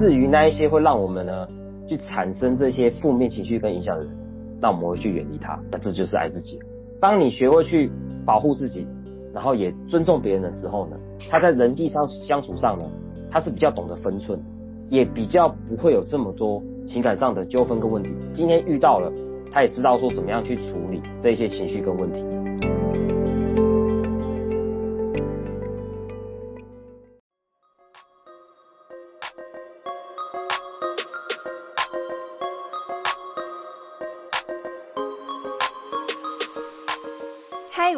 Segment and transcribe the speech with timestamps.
[0.00, 1.46] 至于那一些会让我们呢
[1.86, 4.10] 去产生这些负面情绪跟影响的人，
[4.58, 5.60] 那我们会去远离他。
[5.70, 6.58] 那这就是爱自己。
[6.98, 7.92] 当你学会去
[8.24, 8.86] 保护自己，
[9.34, 10.96] 然后也尊重别人的时候呢，
[11.28, 12.86] 他在人际上相处上呢，
[13.30, 14.40] 他是比较懂得分寸，
[14.88, 18.08] 也比较不会有这么多情感上的纠纷跟问题。
[18.32, 19.12] 今天遇到了，
[19.52, 22.24] 他也知道说怎么样去处理这些情绪跟问题。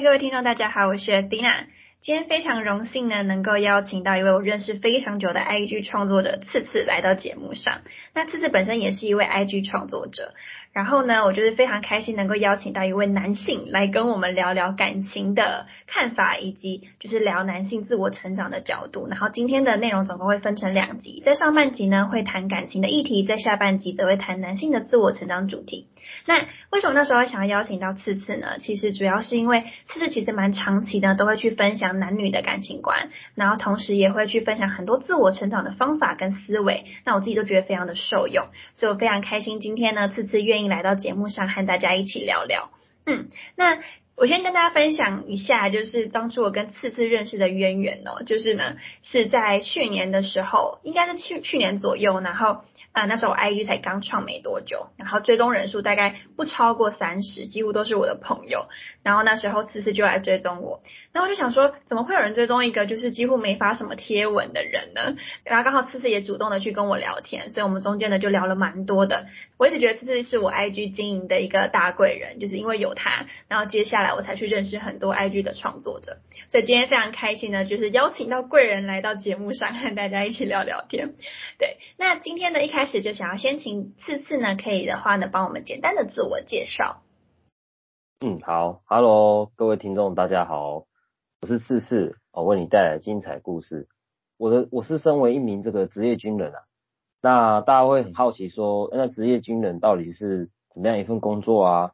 [0.00, 1.64] 各位听众，大家好，我是 Dina。
[2.02, 7.80] 今天非常荣幸呢，能够邀请到一位我认识非常久的 IG 创作者次次来到节目上。
[8.14, 10.34] 那次次本身也是一位 IG 创作者。
[10.72, 19.08] 然后呢，我就是非常开心能够邀请到一位男性来跟我们聊聊感情的看法，以及就是聊男性自我成长的角度。
[19.08, 25.88] 然后今天的内容总共会分成两集，在上半集呢会谈感情的议题，在下半集则会谈男性的自我成长主题。
[26.26, 28.58] 那为什么那时候想要邀请到次次呢？
[28.60, 36.84] 其实主要是因为次次其实蛮长期的，都会去分享男女的感情观，然后同时也会去分享很多自我成长的方法跟思维。
[37.04, 40.68] 那我自己都觉得非常的受用，所以我非常开心今天呢次次愿欢迎。
[40.68, 42.70] 来到节目上和大家一起聊聊，
[43.06, 43.78] 嗯，那
[44.16, 52.62] 我先跟大家分享一下，就是当初我跟次次认识的渊源哦，就是呢是在去年的时候，应该是去去年左右，然后。
[52.90, 58.66] 啊，那时候 IG 才刚创没多久，然后追踪人数大概不超过三十，几乎都是我的朋友。
[59.08, 60.82] 然后那时候次次就来追踪我，
[61.14, 65.16] 那我就想说，怎么会有人追踪一个就是几乎没发什么贴文的人呢？
[65.44, 69.24] 然后刚好次次也主动的去跟我聊天，所以我们中间呢就聊了蛮多的。
[69.56, 76.18] 我一直觉得次次是我 IG 经营的一个大贵人，就是因为有他，然后接下来我才去认识很多 IG 的创作者。
[76.50, 81.14] 所以今天非常开心呢，就是邀请到贵人来到节目上和大家一起聊聊天。
[81.58, 87.00] 对，那今天呢一开始就想要先请次次呢，可以的话呢，帮我们简单的自我介绍。
[88.20, 90.86] 嗯，好，Hello，各位听众，大家好，
[91.40, 93.86] 我是四四，我为你带来精彩故事。
[94.36, 96.58] 我的我是身为一名这个职业军人啊，
[97.22, 101.92] 那大家会很好奇说，那职业军人到底是怎么样一份工作啊？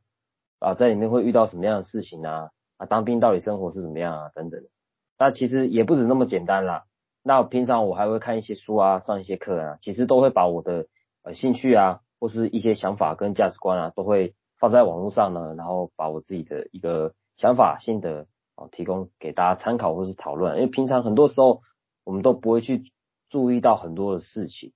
[0.60, 2.52] 啊，在里面会遇到什么样的事情啊？
[2.78, 4.30] 啊，当兵到底生活是怎么样啊？
[4.34, 4.62] 等等。
[5.18, 6.84] 那其实也不止那么简单啦。
[7.22, 10.86] 那平常我还会看一些书啊，上一些课啊，其实都会把我的
[11.22, 14.34] 呃兴趣啊，或是一些想法跟价值观啊，都会。
[14.64, 20.56] 放在网络上呢，然后把我自己的一个想法心得啊提供给大家参考或是讨论。
[20.56, 21.60] 因为平常很多时候
[22.02, 22.90] 我们都不会去
[23.28, 24.72] 注意到很多的事情，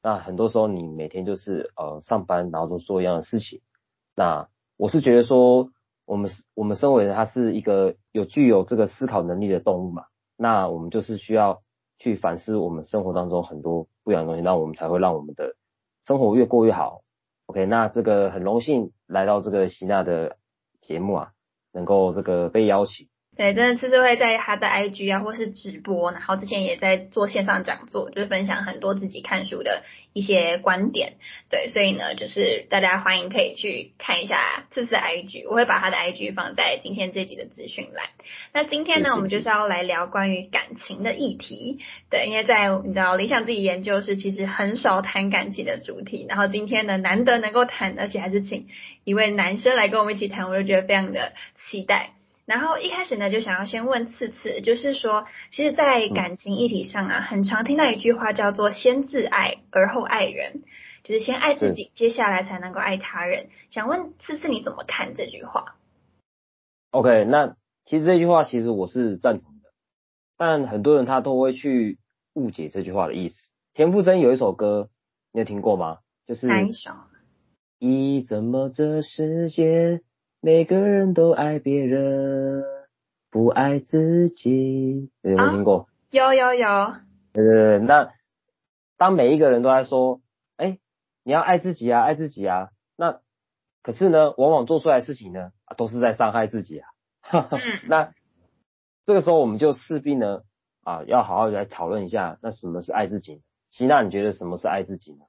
[0.00, 3.62] 那很多时候你每天就是呃上班然后都做一样的事情。
[4.14, 5.70] 那我是觉得说，
[6.06, 10.04] 我们我们身为人，他是一个有具有这个思考能力的动物嘛，
[10.36, 11.62] 那我们就是需要
[11.98, 15.56] 去反思我们生活当中很多不一样的东西，那我们才会让我们的
[16.06, 17.00] 生活越过越好。
[17.52, 20.38] OK，那这个很荣幸来到这个希娜的
[20.80, 21.32] 节目啊，
[21.70, 23.10] 能够这个被邀请。
[23.34, 31.14] 对，真的次次会在他的 IG 啊，或是直播，然后之前也在做线上讲座，就是分享很多自己看书的一些观点。
[31.48, 38.04] 对，所以呢，就是大家欢迎可以去看一下次次 IG，我会把他的 IG 放在今天这集的资讯栏。
[38.52, 41.78] 那今天呢，我们就是要来聊关于感情的议题。
[42.10, 48.68] 对，因为在你知道理想自己研究室，其实很少谈感情的主题，然后今天呢，难得能够谈，而且还是请
[49.04, 52.10] 一位男生来跟我们一起谈，我就觉得非常的期待。
[52.44, 60.62] 然后一开始呢，就想要先问次次，就是说，其实，在感情议题上啊，很常听到一句话叫做“先自爱而后爱人”，
[61.04, 63.48] 就是先爱自己，接下来才能够爱他人。
[63.70, 65.76] 想问次次你怎么看这句话
[66.90, 67.54] ？OK，那
[67.84, 69.70] 其实这句话其实我是赞同的，
[70.36, 71.98] 但很多人他都会去
[72.34, 73.36] 误解这句话的意思。
[73.72, 74.90] 田馥甄有一首歌，
[75.32, 75.98] 你有听过吗？
[76.26, 76.90] 就是哪一首？
[77.78, 80.00] 咦，怎么这世界？
[80.44, 82.64] 每个人都爱别人，
[83.30, 85.08] 不爱自己。
[85.22, 85.88] 有没有听过？
[86.10, 86.94] 有有有。
[87.32, 88.12] 对对对，那
[88.96, 90.20] 当每一个人都在说，
[90.56, 90.80] 哎，
[91.22, 93.20] 你要爱自己啊，爱自己啊，那
[93.84, 96.88] 可是呢，往往做出来的事情呢，都是在伤害自己啊。
[97.86, 98.12] 那
[99.06, 100.40] 这个时候我们就势必呢，
[100.82, 103.42] 啊，要好好来讨论一下，那什么是爱自己？
[103.70, 105.20] 希娜，你觉得什么是爱自己呢？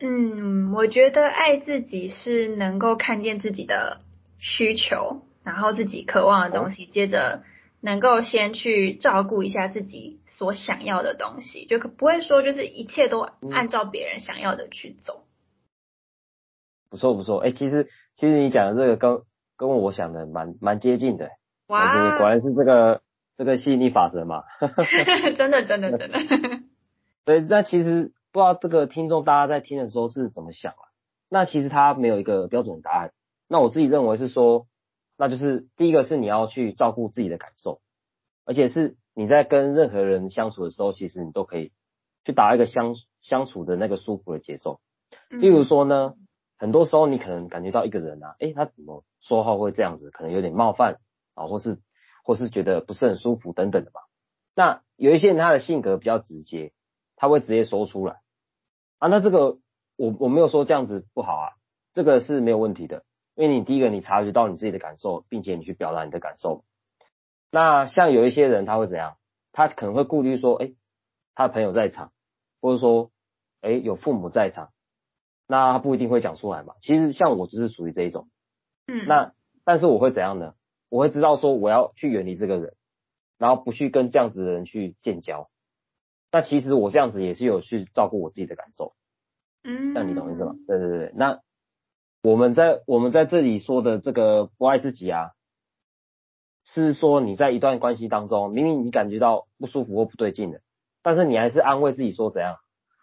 [0.00, 4.00] 嗯，我觉得爱自己是能够看见自己的
[4.38, 7.42] 需求，然后自己渴望的东西，接着
[7.80, 15.24] 能够先去照顾一下自己所想要的东西，就不会说就是一切都按照别人想要的去走。
[16.90, 19.22] 不错不错，哎，其实其实你讲的这个跟
[19.56, 21.28] 跟我想的蛮蛮接近的。
[21.66, 23.02] 哇，果然是这个
[23.36, 24.44] 这个吸引力法则嘛。
[25.34, 26.20] 真的真的真的。
[27.26, 28.12] 对，那其实。
[28.30, 30.84] 不知道这个听众大家在听的时候是怎么想啊？
[31.30, 33.12] 那其实他没有一个标准答案。
[33.48, 34.66] 那我自己认为是说，
[35.16, 37.80] 那就是第一个是你要去照顾自己的感受，
[38.44, 41.72] 而且是你在跟任何人相处的时候，其实你都可以
[42.24, 44.80] 去打一个相相处的那个舒服的节奏。
[45.30, 46.14] 例如说呢，
[46.58, 51.00] 很多时候你可能感觉到一个人啊，诶，他怎么说话会这样子，可能有点冒犯
[51.34, 51.80] 啊，或是
[52.24, 54.00] 或是觉得不是很舒服等等的吧。
[54.54, 56.72] 那有一些人他的性格比较直接。
[57.18, 58.20] 他会直接说出来
[58.98, 59.58] 啊，那这个
[59.96, 61.52] 我我没有说这样子不好啊，
[61.92, 63.04] 这个是没有问题的，
[63.34, 66.64] 因为你第一个你察觉到你自己的感受，并且你去表达你的感受。
[67.50, 69.16] 那像有一些人他会怎样？
[69.52, 70.72] 他可能会顾虑说，哎，
[71.34, 72.12] 他的朋友在场，
[72.60, 73.10] 或者说，
[73.60, 74.70] 哎，有父母在场，
[75.48, 76.74] 那他不一定会讲出来嘛。
[76.80, 78.28] 其实像我就是属于这一种，
[78.86, 79.32] 嗯，那
[79.64, 80.54] 但是我会怎样呢？
[80.88, 82.76] 我会知道说我要去远离这个人，
[83.36, 85.50] 然后不去跟这样子的人去建交。
[86.30, 88.94] 那其实我这样子也是有去照顾我自己的感受，
[89.64, 90.54] 嗯，那你懂意思吗？
[90.66, 91.40] 对对对，那
[92.22, 95.30] 我们在我们在这里说的这个不爱自己啊，
[96.64, 100.60] 是说你在一段关系当中，明明你感觉到不舒服或不对劲的，
[101.02, 102.56] 但是你还是安慰自己说怎样？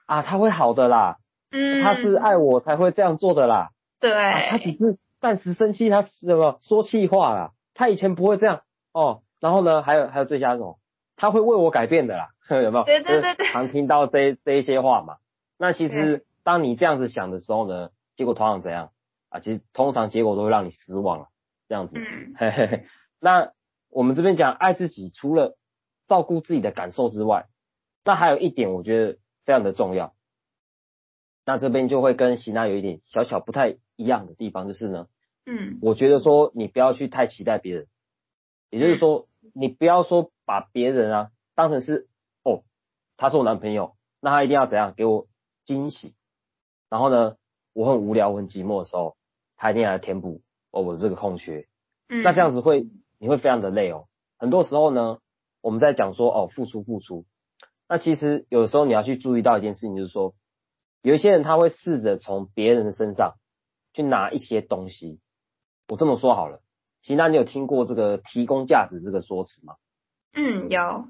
[0.06, 1.18] 啊，他会好的啦，
[1.50, 4.12] 嗯，他是爱我才会这样做的啦，对，
[4.50, 8.62] 他只是暂时生气，他什么说气话啦，他以前不会这样
[8.94, 10.78] 哦，然后呢，还有还有最佳这种，
[11.16, 12.30] 他会为我改变的啦。
[12.50, 12.84] 有没有？
[12.84, 15.18] 对对对对，常听到这这一些话嘛？
[15.58, 18.92] 那其实当你这样子想的时候呢，结果通常怎样
[19.30, 19.40] 啊？
[19.40, 21.30] 其实通常结果都会让你失望了，
[21.68, 21.98] 这样子。
[21.98, 22.34] 嗯。
[22.38, 22.86] 嘿嘿嘿。
[23.20, 23.52] 那
[23.90, 25.58] 我们这边讲爱自己，除了
[26.08, 27.48] 照顾自己的感受之外，
[28.04, 30.14] 那还有一点我觉得非常的重要。
[31.46, 35.08] 那这边就会跟喜娜有一点小小不太一样的地方，就是呢，
[35.46, 37.88] 嗯，我觉得说你不要去太期待别人，
[38.70, 42.08] 也就是说你不要说把别人啊当成是
[42.44, 42.64] 哦。
[43.18, 45.28] 他是我男朋友，那他一定要怎样给我
[45.64, 46.16] 惊喜？
[46.90, 47.38] 然后呢，
[47.74, 49.16] 我很无聊、我很寂寞的时候，
[49.56, 51.68] 他一定要来填补哦我的这个空缺。
[52.10, 52.88] 嗯，那这样子会
[53.18, 54.08] 你会非常的累哦。
[54.38, 55.20] 很多时候呢，
[55.62, 57.26] 我们在讲说哦付出付出，
[57.88, 60.36] 那其实有时候你要去注意到一件事情，就是说
[61.02, 63.36] 有一些人他会试着从别人的身上
[63.94, 65.22] 去拿一些东西。
[65.88, 66.62] 我这么说好了，
[67.06, 69.76] 其那你有听过这个提供价值这个说辞吗？
[70.34, 71.08] 嗯，有。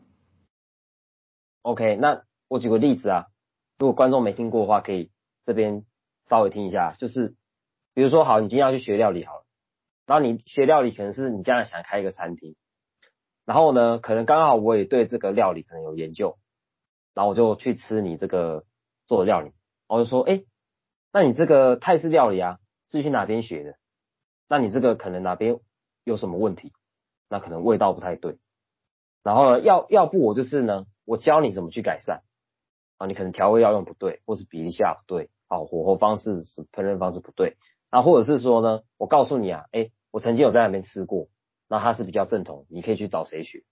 [1.62, 3.28] OK，那我举个例子啊，
[3.80, 5.10] 如果观众没听过的话，可以
[5.46, 5.86] 这边
[6.26, 6.98] 稍微听一下。
[7.00, 7.38] 就是
[7.94, 9.46] 比如说，好，你今天要去学料理好了，
[10.06, 12.58] 然后你学料理可能是你将来想开一个餐厅，
[13.46, 16.38] 然后呢，可能刚好我也对这个料理可能有研究，
[17.14, 18.66] 然后我就去吃你这个
[19.08, 19.54] 做的料理，
[19.88, 20.44] 我就说，哎，
[21.14, 22.60] 那你这个泰式料理啊，
[22.92, 23.78] 是去哪边学的？
[24.50, 25.62] 那你这个可能哪边
[26.06, 26.72] 有什么问题？
[27.28, 28.38] 那可能味道不太对，
[29.22, 30.86] 然后呢，要要不我就是呢。
[31.08, 32.24] 我教你怎么去改善
[32.98, 37.58] 啊，你可能调味要用不对，或是比例下不对，啊，火候方式是烹饪方式不对，
[37.92, 41.28] 啊，或者是说呢，我告诉你啊，哎，我曾经有在那边吃过，
[41.70, 43.64] 那它是比较正统，你可以去找谁学。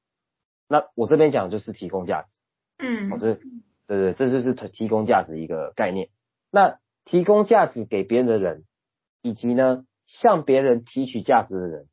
[0.68, 2.38] 那我这边讲就是提供价值，
[2.78, 3.34] 嗯，我这，
[3.88, 6.10] 对对，这就是提供价值一个概念。
[6.52, 8.64] 那提供价值给别人的人，
[9.24, 11.88] 以及呢向别人提取价值的人，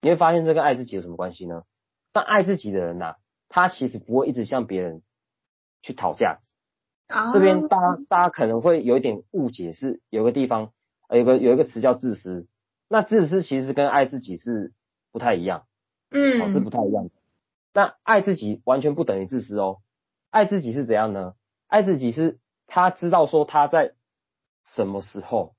[0.00, 1.64] 你会发现这跟爱自己有什么关系呢？
[2.12, 3.16] 但爱自己的人呐。
[3.50, 5.00] 他其实不会一直向别人
[5.80, 6.46] 去讨价值。
[7.32, 10.74] 这边大家大家可能会有一点误解，是有个地方
[11.08, 12.46] 有个有一个词叫自私。
[12.90, 14.74] 那自私其实跟爱自己是
[15.12, 15.64] 不太一样，
[16.10, 17.10] 嗯，是不太一样的。
[17.72, 19.78] 但爱自己完全不等于自私哦。
[20.28, 21.32] 爱自己是怎样呢？
[21.66, 23.94] 爱自己是他知道说他在
[24.66, 25.54] 什么时候，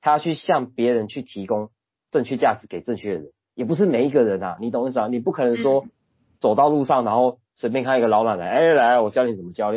[0.00, 1.70] 他要去向别人去提供
[2.10, 5.08] 正确价值给正确的人，也不是每一个人啊，你懂意思啊？
[5.08, 5.86] 你不可能说。
[6.40, 9.72] 走到路上，然后随便看一个老奶奶，哎，来，我教你怎么教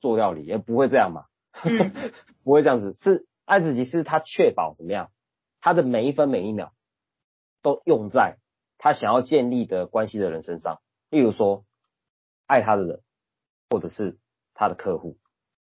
[0.00, 1.26] 做料理，也不会这样嘛，
[2.42, 2.94] 不会这样子。
[2.94, 5.10] 是爱自己，是他确保怎么样，
[5.60, 6.72] 他的每一分每一秒
[7.62, 8.38] 都用在
[8.76, 10.80] 他想要建立的关系的人身上。
[11.10, 11.64] 例如说，
[12.46, 13.00] 爱他的人，
[13.68, 14.18] 或者是
[14.54, 15.16] 他的客户。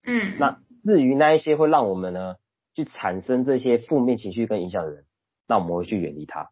[0.04, 0.36] 嗯。
[0.40, 2.36] 那至于那一些会让我们呢
[2.74, 5.04] 去产生这些负面情绪跟影响的人，
[5.46, 6.50] 那我们会去远离他。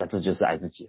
[0.00, 0.88] 那这就是爱自己。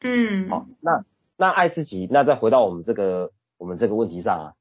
[0.00, 0.48] 嗯。
[0.48, 1.04] 好，那。
[1.40, 4.54] 那爱自己，那再回到我们这个我们这个问题上啊，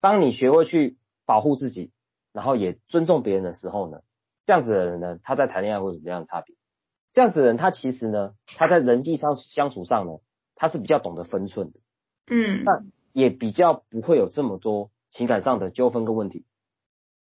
[0.00, 1.92] 当你学会去保护自己，
[2.32, 4.00] 然后也尊重别人的时候呢，
[4.44, 6.56] 这样子的人呢，他在谈恋爱会有什么样的差别？
[7.12, 10.14] 这样子的人，他其实呢，他在人际上相处上呢，
[10.56, 11.78] 他是比较懂得分寸的，
[12.26, 12.82] 嗯，那
[13.12, 16.46] 也比较不会有这么多情感上的纠纷跟问题。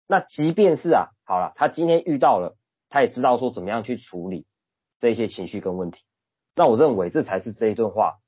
[0.06, 2.56] 那即便是啊，好了，他今天遇到了，
[2.90, 4.46] 他也知道说怎么样去处理
[5.00, 6.02] 这些情绪跟问题。
[6.56, 8.18] 那我认为这才是这一段话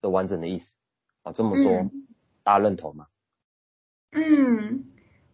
[0.00, 0.74] 的完整的意思
[1.22, 1.32] 啊。
[1.32, 1.90] 这么说，嗯
[2.42, 3.06] 大家认同吗？
[4.12, 4.86] 嗯，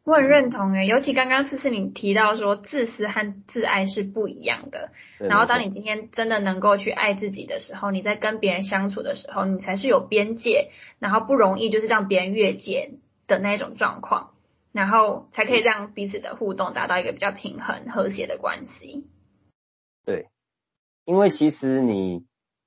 [0.05, 14.35] 我很认同诶，尤其刚刚思思你提到说自私和自爱是不一样的，然后当你今天真的能够去爱自己的时候，你在跟别人相处的时候，你才是有边界，然后不容易就是让别人越界的那种状况，
[14.73, 19.07] 然后才可以让彼此的互动达到一个比较平衡和谐的关系。
[20.05, 20.27] 对，
[21.07, 22.27] 因为其实你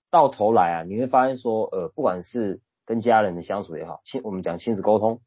[0.09, 5.21] 到头来啊，你会发现说，呃，不管是跟家人的相处也好，亲我们讲亲子沟通，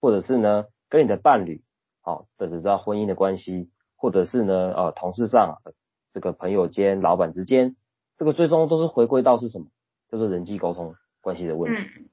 [0.00, 1.64] 或者是呢跟你的伴侣，
[2.02, 5.72] 好、或者是到婚姻的关系，或者是呢呃同事上、呃
[6.12, 7.74] 这个朋友间、老板之间，
[8.16, 9.66] 这个最终都是回归到是什么？
[10.10, 11.82] 就是人际沟通关系的问题。
[11.82, 12.08] 嗯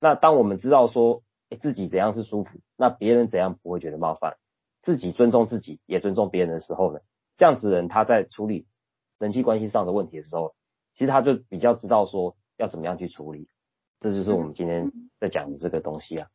[0.00, 4.36] 那当我们知道说，诶自己怎样是舒服，那别人怎样不会觉得冒犯，
[4.80, 7.00] 自己尊重自己，也尊重别人的时候呢，
[7.36, 8.68] 这样子的人他在处理
[9.18, 10.54] 人际关系上的问题的时候，
[10.94, 13.48] 其实他就比较知道说要怎么样去处理。
[14.00, 16.28] 这就是我们今天在讲的这个东西啊。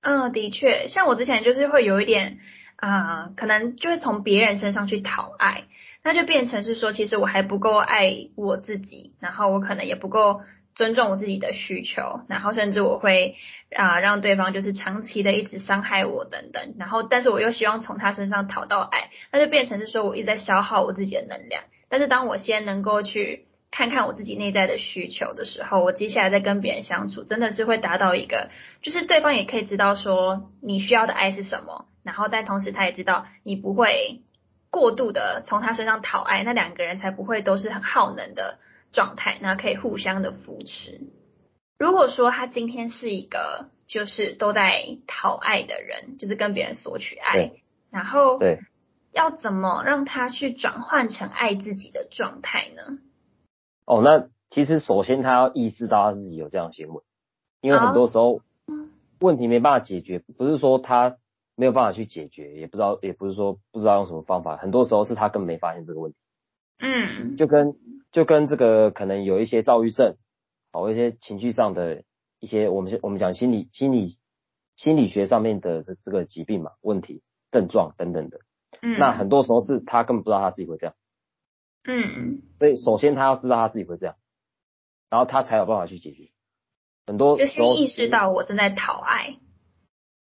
[0.00, 2.38] 嗯，的确，像我之前就是会有一点
[2.76, 5.64] 啊、可能就会从别人身上去讨爱，
[6.04, 10.42] 那就变成是说，其实我还不够爱我自己，然后我可能也不够
[10.76, 13.34] 尊重我自己的需求，然后甚至我会
[13.74, 28.50] 啊、让对方就是长期的一直伤害我等等，然后但是我又希望从他身上讨到爱，那就变成是说我一直在消耗我自己的能量，但是当我先能够去看看我自己内在的需求的时候，我接下来再跟别人相处，真的是会达到一个，
[28.82, 34.22] 就是对方也可以知道说你需要的爱是什么，然后但同时他也知道你不会
[34.70, 38.58] 过度的从他身上讨爱，那两个人才不会都是很耗能的
[38.92, 41.00] 状态，然后可以互相的扶持。
[41.78, 47.52] 如果说他今天是一个就是都在讨爱的人，就是跟别人索取爱，
[47.90, 48.58] 然后对，
[49.18, 52.98] 要怎么让他去转换成爱自己的状态呢？
[53.84, 57.02] 哦，那其实首先他要意识到他自己有这样的行为，
[57.60, 61.16] 因为很多时候嗯问题没办法解决，不是说他
[61.56, 66.18] 没有办法去解决，也不知道，也不是说不知道用什么方法，很多时候是他根本没发现这个问题。
[66.78, 67.74] 嗯，就跟
[68.12, 70.14] 就跟这个可能有一些躁郁症，
[70.70, 72.04] 好一些情绪上的
[72.38, 74.16] 一些我们我们讲心理心理
[74.76, 77.20] 心理学上面的这这个疾病嘛问题
[77.50, 78.38] 症状等等的，
[78.82, 80.94] 嗯，那很多时候是他根本不知道他自己会这样，
[81.84, 84.16] 嗯，所以首先他要知道他自己会这样，
[85.10, 86.30] 然后他才有办法去解决。
[87.06, 89.38] 很多就先意识到我正在讨爱。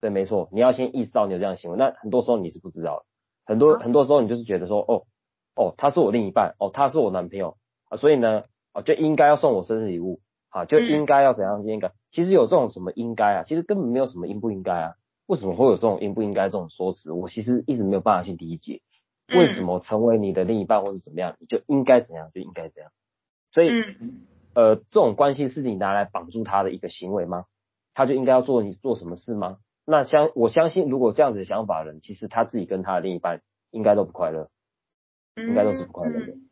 [0.01, 3.05] 对，没错，你要先意识到你有这样的行为，那很多时候你是不知道的，
[3.47, 5.07] 很多好很多时候你就是觉得说，哦
[5.55, 7.57] 哦，他是我另一半，哦，他是我男朋友
[7.89, 10.89] 啊，所以呢，哦就应该要送我生日礼物啊，就嗯。
[10.89, 14.95] 应该要怎样应该，其实有这种什么应该啊，其实根本没有什么应不应该啊，
[15.27, 17.13] 为什么会有这种应不应该这种说辞？
[17.13, 18.81] 我其实一直没有办法去理解，
[19.29, 22.91] 嗯为什么成为你的另一半或是怎么样，你就应该怎样就应该怎样，
[23.53, 24.21] 所以、嗯
[24.55, 27.45] 呃，这种关系是你拿来绑住他的一个行为吗？
[27.95, 29.59] 他就应该要做你做什么事吗？
[29.85, 34.49] 那相我相信，如果这样子的想法的人，其实他自己跟他的另一半应该都不快乐，
[35.37, 36.49] 嗯，应该都是不快乐的嗯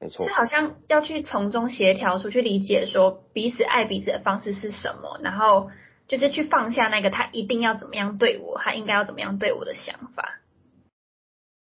[0.00, 5.70] 没错是，好像要去从中协调出去理解说彼此爱彼此的方式是什么，然后
[6.12, 10.40] 就是去放下那个他一定要怎么样对我，他应该要怎么样对我的想法。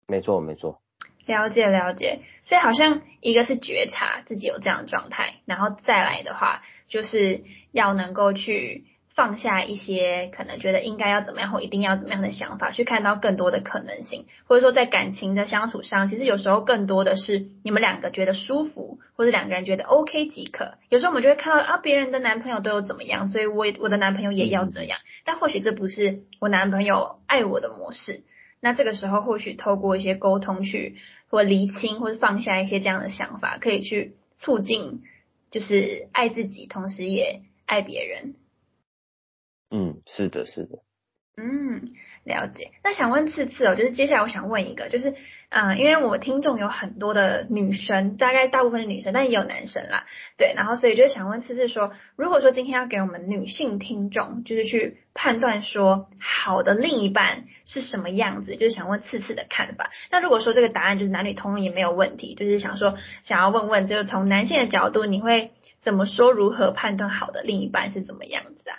[0.08, 0.80] 没错，没错，
[1.24, 8.86] 了解了解，所以好像一个是觉察自己有这样的状态，然后再来的话，就是要能够去
[9.20, 20.78] 放下一些可能觉得应该要怎么样或一定要怎么样的想法，去看到更多的可能性，或者说在感情的相处上，其实有时候更多的是你们两个觉得舒服，或者两个人觉得 OK 即可。
[20.88, 28.22] 有时候我们就会看到啊，别人的男朋友都有怎么样，所以我我的男朋友也要这样，但或许这不是我男朋友爱我的模式。
[28.62, 30.96] 那这个时候或许透过一些沟通去
[31.28, 35.02] 或厘清或者放下一些这样的想法，可以去促进
[35.50, 38.34] 就是爱自己，同时也爱别人。
[39.70, 40.78] 嗯，是的，是的，
[41.36, 41.92] 嗯，
[42.24, 42.72] 了解。
[42.82, 45.14] 那想问次次哦，就是接下来我想问一个，就是
[45.48, 50.52] 啊、呃因为我听众有很多的女生，大概大部分是女生，但也有男生啦，对。
[50.56, 59.90] 然后所以就是想问次次说，如果说今天要给我们女性听众，就是去判断说好的另一半是什么样子，就是想问次次的看法。
[60.10, 66.32] 那如果说这个答案就是男女通用也没有问题，就是想说想要问问，就是从男性的角度，你会怎么说？
[66.32, 68.76] 如何判断好的另一半是怎么样子啊？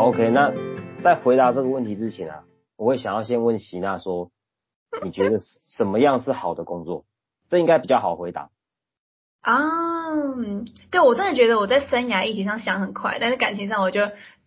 [0.00, 0.50] ，OK，那
[1.02, 2.44] 在回答这个问题之前啊，
[2.76, 4.30] 我会想要先问席娜说，
[5.04, 7.04] 你觉得什么样是好的工作？
[7.50, 8.48] 这应该比较好回答。
[9.42, 9.52] 啊，
[10.90, 14.00] 对我真的觉得我在生涯议题上想很快，但是感情上我就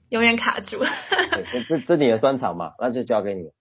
[0.09, 0.79] 永远卡住。
[1.51, 3.51] 这这这你的专长嘛， 那就交给你。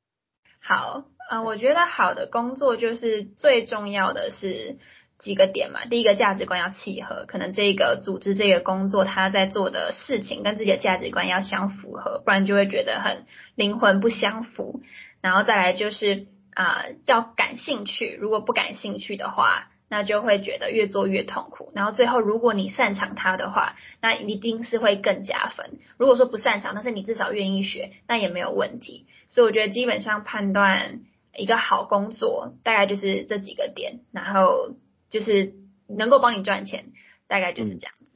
[0.62, 4.78] 好，嗯，我觉得好的工作就是最重要的是
[5.22, 5.86] 几个点嘛。
[5.86, 13.24] 第一个价值观要契合，可能这个组织这个工作他在做的事情跟自己的价值观要相符合，不然就会觉得很
[13.54, 14.82] 灵魂不相符。
[15.20, 19.68] 然后再来就是啊，要感兴趣，如果不感兴趣的话。
[19.92, 25.80] 那就会觉得越做越痛苦，然后最后如果你擅长它的话，那一定是会更加分。
[25.98, 29.04] 如果说不擅长，但是你至少愿意学，那也没有问题。
[29.28, 31.00] 所以我觉得基本上判断
[31.36, 34.70] 一个好工作，大概就是这几个点，然后
[35.12, 35.54] 就是
[35.86, 36.86] 能够帮你赚钱，
[37.28, 38.06] 大概就是这样子。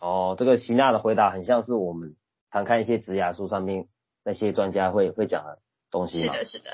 [0.00, 2.16] 哦，这个希娜的回答很像是我们
[2.50, 3.86] 常看一些职涯书上面
[4.24, 5.58] 那些专家会会讲的
[5.90, 6.70] 东西是的，是的。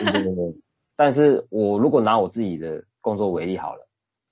[0.00, 0.54] 对对对。
[0.96, 3.86] 但是我如果拿我自己的工作为例好了。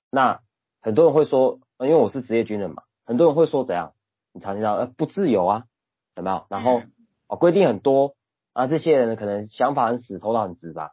[0.09, 0.39] 那
[0.81, 3.93] 很多人会说，因为我是职业军人嘛，很多人会说怎样？
[4.33, 5.63] 你常听到呃不自由啊，
[6.15, 6.45] 有没有？
[6.49, 6.81] 然后
[7.27, 8.15] 哦规定很多
[8.53, 10.91] 啊，这些人可能想法很死，头脑很直吧。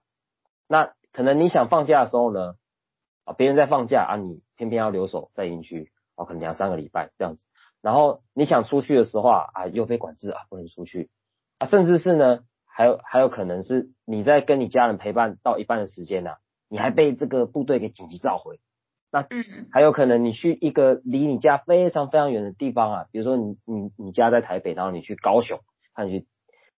[0.68, 2.56] 那可能你想放假的时候呢，
[3.26, 7.44] 啊别人在放假啊，你偏偏要留守在营区，啊可能两三个礼拜这样子。
[7.82, 11.10] 然后你想出去的时候啊啊又被管制啊不能出去
[11.58, 16.30] 啊，甚至是呢还有还有可能是你在跟你家人陪伴到一半的时间呢，
[16.68, 18.58] 你还被这个部队给紧急召回。
[19.12, 25.60] 那嗯，还有可能你去一个离你家非常非常远的地方啊，比如说你你你家在台北，然后你去高雄，
[25.94, 26.26] 看你去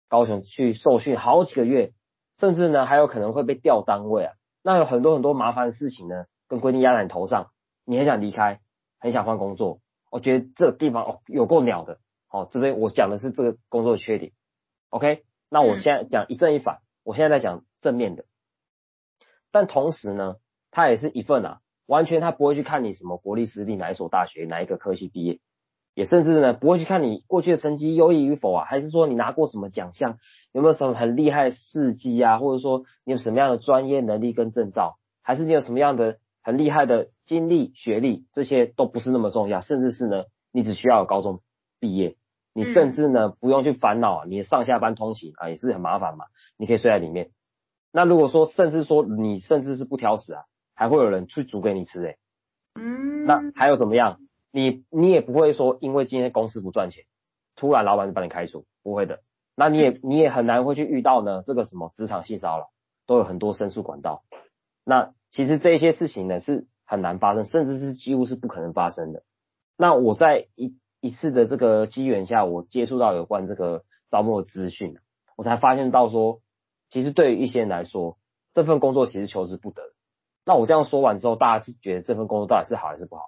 [0.09, 1.93] 高雄去受训好几个月，
[2.37, 4.33] 甚至呢还有可能会被调单位啊。
[4.67, 7.51] 那有很多很多麻烦的事情呢，跟规定压在你头上，
[7.85, 8.59] 你很想离开，
[8.99, 9.79] 很想换工作。
[10.11, 11.99] 我觉得这个地方哦有够鸟的。
[12.29, 14.33] 哦，这边我讲的是这个工作的缺点。
[14.89, 18.25] OK，那我现在讲一正一反，我现在在讲正面的，
[19.51, 20.35] 但同时呢，
[20.69, 21.61] 它也是一份啊。
[21.85, 25.39] 完全他不会去看你什么国立私立哪一所大学哪一个科系毕业，
[25.97, 30.19] 也甚至呢不会去看你过去的成绩优异与否啊，还是说你拿过什么奖项，
[30.51, 41.41] 有没有什么很厉害的事迹啊，或者说你有什么样的专业能力跟证照，还是你有什么样的很厉害的经历学历，这些都不是那么重要，甚至是呢你只需要高中
[41.79, 42.15] 毕业，
[42.53, 46.25] 你甚至呢不用去烦恼你上下班通勤啊也是很麻烦嘛，
[46.57, 47.31] 你可以睡在里面。
[47.91, 50.43] 那如果说甚至说你甚至是不挑食啊。
[50.79, 52.17] 还会有人去煮给你吃诶，
[52.75, 54.19] 嗯，那还有怎么样？
[54.51, 57.03] 你你也不会说因为今天公司不赚钱，
[57.55, 59.21] 突然老板就把你开除，不会的。
[59.55, 62.69] 那你也你也很难会去遇到呢这个什么职场性骚扰，
[63.05, 64.23] 都有很多申诉管道。
[64.83, 69.23] 那其实这些事情呢是很难发生，甚至是几乎是不可能发生的。
[69.75, 74.95] 那我在一一次的这个机缘下，我接触到有关这个招募的资讯，
[75.35, 76.41] 我才发现到说，
[76.89, 78.17] 其实对于一些人来说，
[78.53, 79.81] 这份工作其实求之不得。
[80.45, 83.23] 那我这样说完之后，大家是觉得这份工作到底是好还是不好？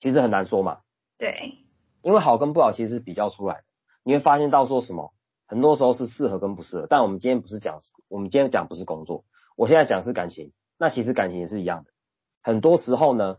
[0.00, 0.80] 其实很难说嘛。
[1.18, 1.58] 对，
[2.02, 3.64] 因为好跟不好其实是比较出来的。
[4.02, 5.12] 你会发现到说什么，
[5.46, 6.86] 很多时候是适合跟不适合。
[6.88, 9.24] 但我们今天不是讲，我们今天讲不是工作，
[9.56, 10.52] 我现在讲是感情。
[10.78, 11.90] 那其实感情也是一样的。
[12.42, 13.38] 很多时候呢，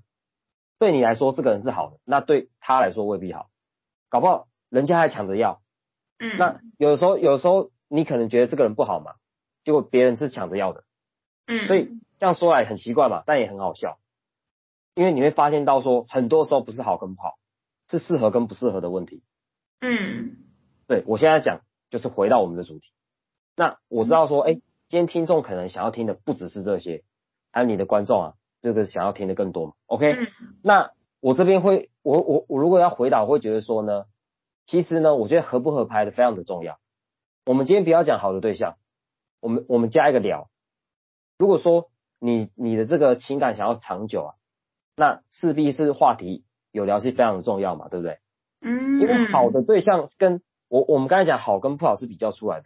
[0.80, 3.50] 对你来说这个人是好的，那对他来说未必好。
[4.10, 5.62] 搞不好人家还抢着要。
[6.20, 6.38] 嗯。
[6.38, 9.13] 那有的时候，有的时候你可能觉得这个人不好嘛，
[9.63, 10.84] 结果别人是抢着要的。
[11.46, 11.67] 嗯。
[11.67, 11.89] 所以。
[12.20, 14.00] 这样说来很奇怪嘛，但也很好笑，
[14.98, 17.36] 因为你会发现到说，很多时候不是好跟不好，
[17.88, 19.22] 是适合跟不适合的问题。
[19.80, 20.38] 嗯，
[20.88, 22.90] 对我现在讲就是回到我们的主题。
[23.56, 27.04] 那我知道说，哎，今天听众可能想要听的不只是这些，
[27.52, 28.34] 还有你的观众啊，
[28.64, 29.74] 这个想要听的更多嘛。
[29.86, 30.16] OK，
[30.64, 34.06] 那我这边会，我我我如果要回答，我会觉得说呢，
[34.66, 36.80] 其实呢，我觉得合不合拍的非常的重要。
[37.46, 38.78] 我们今天不要讲好的对象，
[39.42, 40.50] 我们我们加一个聊，
[41.38, 41.92] 如果说。
[42.20, 44.34] 你你的这个情感想要长久啊，
[44.98, 48.18] 那势必是话题有聊是非常的重要嘛，对不对？
[48.62, 49.00] 嗯。
[49.00, 52.66] 因为好的对象跟我我们刚才讲好跟不好是比较出来的，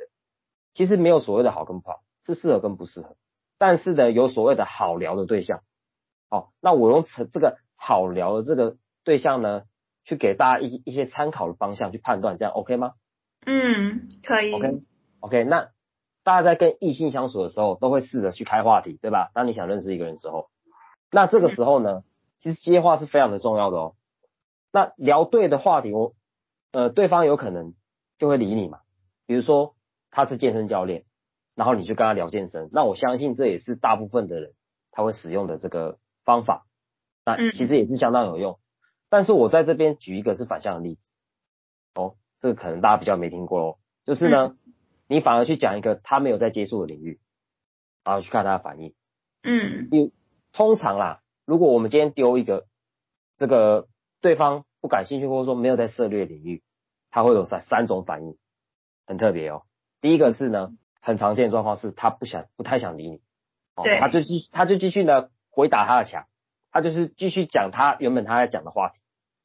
[0.74, 3.17] 其实没有所谓的好跟不好，是适合跟不适合。
[3.58, 5.62] 但是呢，有所谓的好聊的对象。
[6.30, 9.63] 哦，那我用这个好聊的这个对象呢，
[10.06, 12.94] 去给大家一一些参考的方向去判断，这样 OK 吗？
[13.46, 14.54] 嗯，可以。
[14.54, 14.82] OK
[15.20, 15.70] OK，那。
[16.24, 19.32] 大家在跟异性相处的时候，都会试着去开话题，对吧？
[19.34, 20.52] 当你想认识一个人的时候，
[21.10, 22.04] 那这个时候呢，
[22.41, 23.95] 其实接话是非常的重要的哦。
[24.73, 26.13] 那聊对的话题，我
[26.71, 27.73] 呃，对方有可能
[28.17, 28.80] 就会理你嘛。
[29.25, 29.75] 比如说
[30.10, 31.06] 他是健身教练，
[31.56, 34.54] 然后你就跟他聊健身，那我相信这也是大部分的人
[34.91, 36.65] 他会使用的这个方法。
[37.23, 38.60] 那其实也是相当有用。
[39.10, 41.10] 但是我在这边举一个是反向的例子
[41.93, 43.77] 哦，这个可能大家比较没听过哦。
[44.06, 44.56] 就是呢，
[45.08, 47.19] 你反而去讲一个他没有在接触的领域，
[48.04, 48.95] 然后去看他的反应。
[49.43, 50.12] 嗯你
[50.54, 51.20] 通常啦，
[51.51, 52.65] 如果我们今天丢一个
[53.37, 53.89] 这个
[54.21, 56.63] 对方不感兴趣或者说没有在涉猎领域，
[57.09, 58.37] 他会有三三种反应，
[59.05, 59.63] 很特别哦。
[59.99, 63.17] 第一个是呢，很常见的状况是他不想不太想理你，
[63.75, 66.25] 哦对，他就继他就继续呢回打他的墙，
[66.71, 68.99] 他就是继续讲他原本他在讲的话题，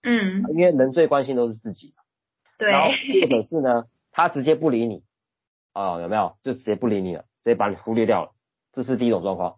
[0.04, 2.04] 嗯，因为人最关心都是自己嘛。
[2.56, 5.02] 对，然后第二个是呢，他直接不理你，
[5.74, 6.36] 哦、有没有？
[6.44, 8.32] 就直接不理你了，直接把你忽略掉了，
[8.72, 9.56] 这是第一种状况。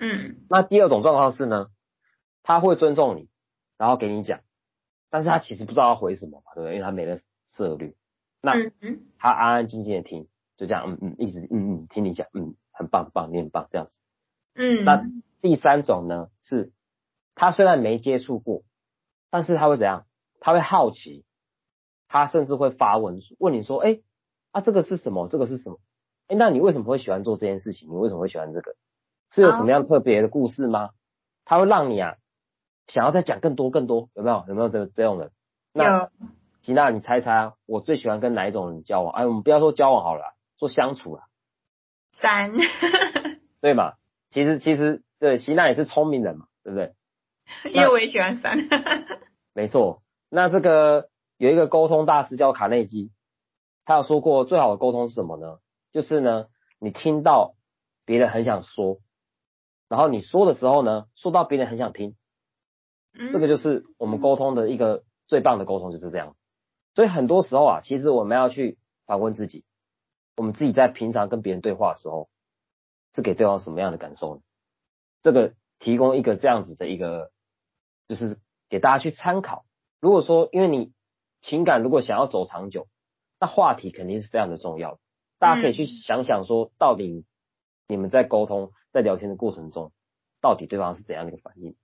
[0.00, 1.66] 嗯那第二种状况是呢，
[2.48, 3.28] 他会尊重你，
[3.76, 4.40] 然后给你讲，
[5.10, 6.76] 但是他其实不知道要回什么嘛，对不对？
[6.76, 7.94] 因为他没了涉略，
[8.40, 8.54] 那
[9.18, 13.98] 他安安静静的听，就这样，嗯嗯，一直嗯嗯听你讲，嗯，很棒很棒，你很棒这样子。
[14.54, 15.04] 嗯，那
[15.42, 16.72] 第三种呢是，
[17.34, 18.62] 他虽然没接触过，
[19.28, 20.06] 但是他会怎样？
[20.40, 21.26] 他会好奇，
[22.08, 24.00] 他甚至会发问问你说，哎，
[24.52, 25.28] 啊这个是什么？
[25.28, 25.80] 这个是什么？
[26.28, 27.90] 哎，那你为什么会喜欢做这件事情？
[27.90, 28.74] 你为什么会喜欢这个？
[29.30, 30.92] 是有什么样特别的故事吗？
[31.44, 32.16] 他会让你啊
[32.88, 34.44] 想要再讲更多更多，有没有？
[34.48, 35.30] 有没有这这种人？
[35.72, 36.10] 那，
[36.60, 39.12] 吉娜，你猜猜啊，我最喜欢跟哪一种人交往？
[39.14, 41.22] 哎，我们不要说交往好了啦，说相处了，
[42.20, 42.52] 三，
[43.60, 43.94] 对嘛？
[44.30, 46.94] 其实其实对，吉娜也是聪明人嘛，对不对？
[47.72, 48.58] 因为我也喜欢三，
[49.54, 53.10] 没错，那这个有一个沟通大师叫卡内基，
[53.84, 55.58] 他有说过最好的沟通是什么呢？
[55.92, 56.46] 就是呢，
[56.78, 57.54] 你听到
[58.04, 58.98] 别人很想说，
[59.88, 62.14] 然后你说的时候呢，说到别人很想听，嗯
[63.32, 66.36] 这个就是我们沟通的一个最棒的沟通，就是这样。
[66.94, 69.64] 所以很多时候啊，其实我们要去反问自己，
[70.36, 72.28] 我们自己在平常跟别人对话的时候，
[73.14, 74.42] 是给对方什么样的感受呢？
[75.22, 77.30] 这个提供一个这样子的一个，
[78.08, 79.64] 就是给大家去参考。
[80.00, 80.92] 如果说因为你
[81.40, 82.88] 情感如果想要走长久，
[83.40, 84.98] 那话题肯定是非常的重要。
[85.38, 87.24] 大家可以去想想说，到底
[87.86, 89.92] 你们在沟通、在聊天的过程中，
[90.40, 91.76] 到底对方是怎样的一个反应？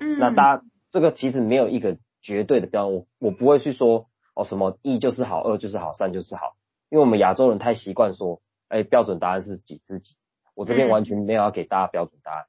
[0.00, 6.56] 嗯，那大家这个其实没有一个绝对的标准，我我不会去说哦什么一就是好，二就是好，三就是好，
[6.88, 10.16] 因为我们亚洲人太习惯说，哎标准答案是几自己，
[10.54, 10.90] 我这边嗯。
[10.90, 12.44] 完全没有要给大家标准答案，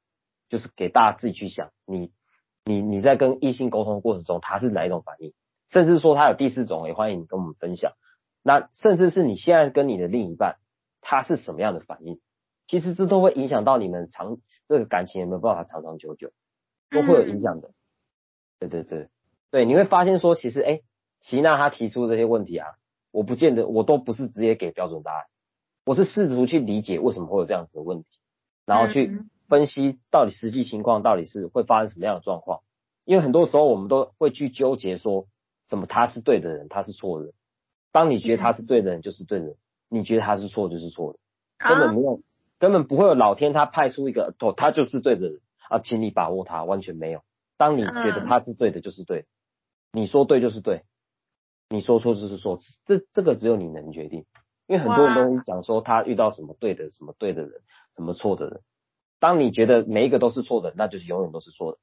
[0.50, 2.12] 就是给大家自己去想，你
[2.66, 5.34] 你你在跟异性沟通的过程中，他是哪一种反应，
[5.70, 7.94] 甚至说他有第四种，也欢迎你跟我们分享。
[8.44, 10.58] 那甚至是你现在跟你的另一半，
[11.02, 12.20] 他是什么样的反应，
[12.68, 14.38] 其实这都会影响到你们长
[14.68, 16.32] 这个感情有没有办法长长久久。
[16.92, 17.72] 都会有影响的。
[18.60, 19.10] 对对对
[19.50, 20.82] 对，你会发现说，其实哎，
[21.20, 22.68] 齐娜她提出这些问题啊，
[23.12, 25.24] 我不见得我都不是直接给标准答案，
[25.86, 28.08] 我是试图去理解为什么会有这样子的问题，
[28.66, 32.62] 然后去嗯分析到底实际情况到底是会发生什么样的状况。
[33.04, 35.26] 因为很多时候我们都会去纠结说，
[35.68, 37.34] 什么他是对的人，他是错的人。
[37.92, 39.56] 当你觉得他是对的人，就是对的人；
[39.90, 41.20] 你觉得他是错，就是错的。
[41.58, 42.22] 根本啊没有，
[42.60, 47.24] 根本不会有老天他派出一个哦，他就是对的人啊，请你把握它，完全没有。
[47.58, 49.28] 当你觉得嗯他是对的，就是对的，
[49.94, 50.84] 你说对就是对，
[51.70, 54.26] 你说错就是错，这这个只有你能决定。
[54.68, 57.62] 因为很多人都会讲说他遇到什么对的，什么对的人，
[57.96, 58.62] 什么错的人。
[59.20, 61.78] 当你觉得每一个都是错的，那就是永远都是错的，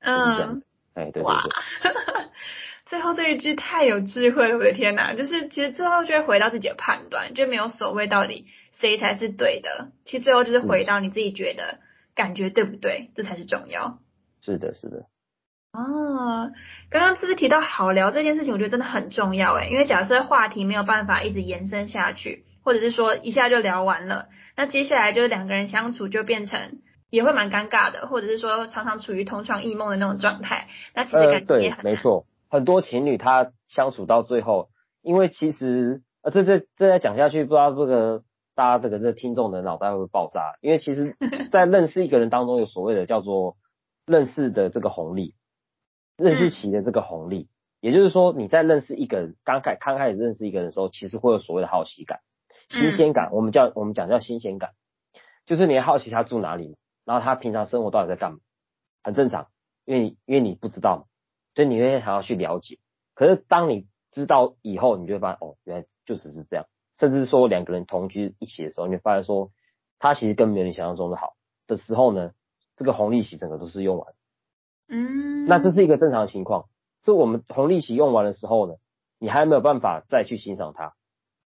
[0.00, 0.62] 就是这样嗯，。
[0.94, 1.50] 哎，对对哇对，
[2.86, 5.14] 最后这一句太有智慧了，我的天哪！
[5.14, 9.90] 就是其实最后就会回到自己的判断，就没有所谓到底谁才是对的。
[10.04, 11.80] 其实最后就是回到你自己觉得
[12.16, 14.00] 感觉对不对，这才是重要。
[14.40, 15.06] 是的，是的，
[15.72, 16.50] 哦，
[16.90, 31.92] 刚刚芝芝提到好聊这件事情，我觉得真的很重要诶，因为假设话题没有办法一直延伸下去，或者是说一下就聊完了，那接下来就是两个人相处就变成也会蛮尴尬的，或者是说常常处于同床异梦的那种状态，那其实呃，感觉也对，很难。
[31.92, 34.70] 没错，很多情侣他相处到最后，
[35.02, 38.22] 因为其实呃，这这这再讲下去，不知道这个
[38.56, 40.56] 大家这个这听众的脑袋会爆炸？
[40.60, 41.16] 因为其实，
[41.52, 43.56] 在认识一个人当中，有所谓的叫做
[44.06, 45.34] 认识的这个红利，
[46.16, 47.48] 认识期的这个红利，
[47.80, 52.20] 也就是说，你在认识一个人，刚开刚开始认识一个人的时候，其实会有所谓的好奇感、
[52.70, 54.70] 新鲜感，我们叫我们讲叫新鲜感，
[55.44, 58.38] 就是你好奇他住哪里，然后他平常生活到底在干嘛，
[59.04, 59.48] 很正常，
[59.84, 61.04] 因为你因为你不知道嘛。
[61.54, 62.78] 所以你会想要去了解。
[63.14, 66.66] 可是当你知道以后，你就会发现哦，原来就只是这样。
[66.98, 69.50] 甚至说两个人同居一起的时候，你会发现说
[69.98, 71.34] 他其实根本没有你想象中的好
[71.66, 72.32] 的时候呢，
[72.76, 74.14] 这个红利期整个都是用完。
[74.88, 76.66] 嗯，那这是一个正常情况。
[77.02, 78.74] 是我们红利期用完的时候呢，
[79.18, 80.94] 你还没有办法再去欣赏他，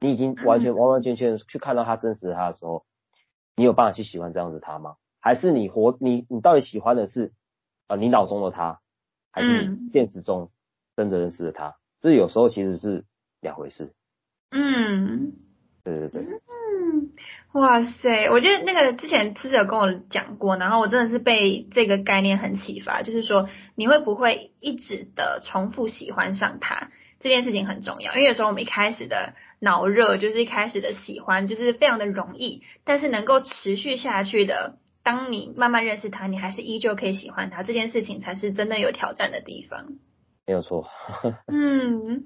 [0.00, 2.84] 你已经完全完完全全去看到他真实的他的时候，
[3.56, 4.96] 你有办法去喜欢这样子他吗？
[5.20, 7.32] 还是你活你你到底喜欢的是
[7.86, 8.80] 啊、呃你脑中的他，
[9.30, 10.50] 还是现实中
[10.96, 11.76] 真的认识的他？
[12.00, 13.04] 这有时候其实是
[13.40, 13.92] 两回事。
[14.52, 15.32] 嗯，
[15.82, 17.10] 对对对，嗯，
[17.52, 39.86] 哇塞，我觉得那个之前次次有跟我讲过，然后我真的是被这个概念很启发，就是说你会不会一直的重复喜欢上他这件事情很重要，因为有时候我们一开始的脑热就是一开始的喜欢就是非常的容易，但是能够持续下去的，当你慢慢认识他，你还是依旧可以喜欢他，这件事情才是真的有挑战的地方。
[40.46, 40.88] 没有错。
[41.48, 42.24] 嗯。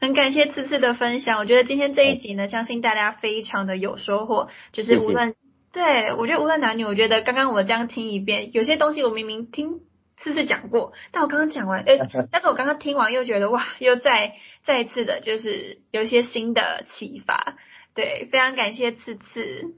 [0.00, 4.48] 很感谢次次的分享，我觉得今天这一集呢，相信大家非常的有收获。
[4.72, 5.34] 就是无论
[5.72, 9.80] 对我觉得无论男女，我觉得刚刚我这样听一遍，有些东西我明明听
[10.16, 11.98] 次次讲过，但我刚刚讲完，哎，
[12.30, 14.34] 但是我刚刚听完又觉得哇，又再
[14.64, 17.56] 再一次的，就是有一些新的启发。
[17.94, 19.74] 对，非常感谢次次。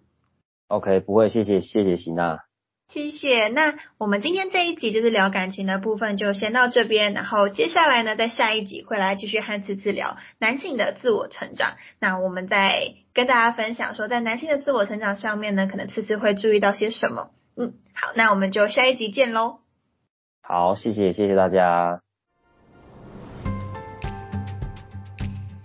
[0.68, 2.49] OK，不会，谢谢谢谢喜娜。
[2.90, 3.46] 谢谢。
[3.46, 7.12] 那我们今天这一集就是聊感情的部分，就先到这边。
[7.12, 11.74] 然后接下来呢，在下一集会来继续和次次聊男性的自我成长。
[12.00, 17.30] 那我们再跟大家分享说，在男性的自我成长上面呢，可能次次会注意到些什么。
[17.56, 19.60] 嗯，好，那我们就下一集见喽。
[20.42, 22.00] 好，谢谢，谢谢大家。